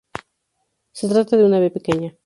[0.93, 2.15] Se trata de un ave pequeña.